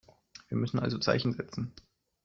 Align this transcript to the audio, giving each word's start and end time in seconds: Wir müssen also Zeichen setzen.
Wir 0.47 0.57
müssen 0.57 0.79
also 0.79 0.97
Zeichen 0.97 1.31
setzen. 1.31 1.75